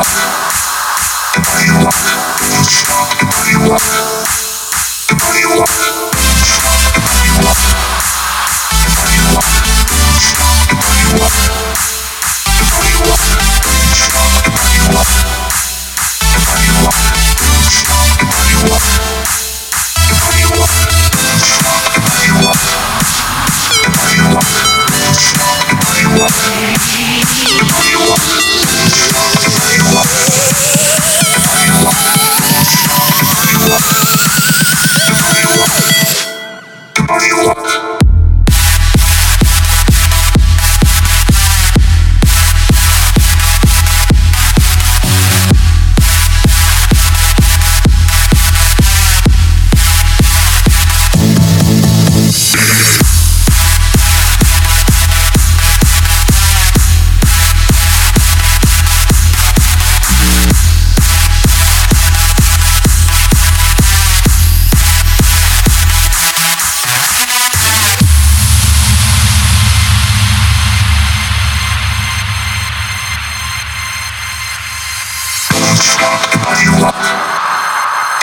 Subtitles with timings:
[0.00, 0.06] The
[1.66, 4.28] you it, the way you want it, the way you want it,
[5.08, 5.99] the way you want it.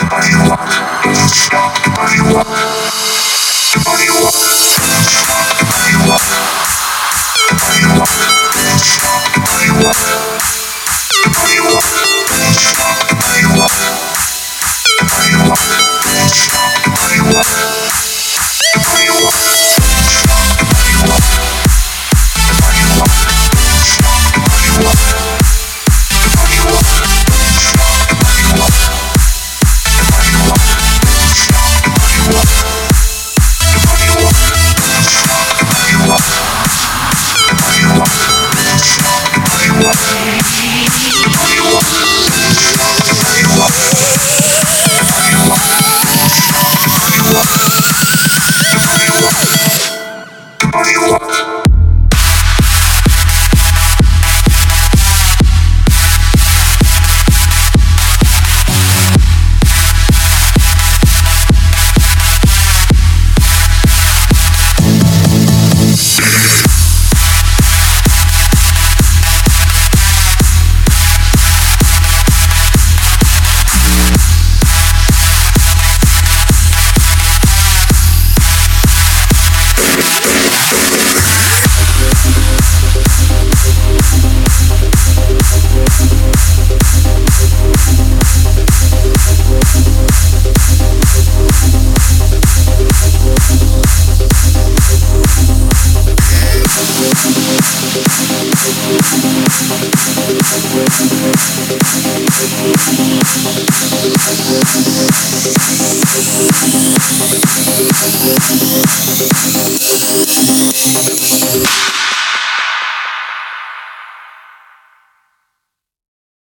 [0.10, 0.70] body walk.
[1.34, 2.48] Stop the body walk.
[3.74, 4.34] The body walk.
[4.34, 5.57] Stop.
[98.90, 99.28] Thank